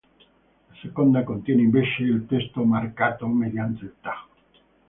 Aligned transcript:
La 0.71 0.75
seconda 0.81 1.23
contiene 1.23 1.61
invece 1.61 2.01
il 2.01 2.25
testo, 2.25 2.63
"marcato" 2.63 3.27
mediante 3.27 3.85
i 3.85 3.91
tag. 4.01 4.27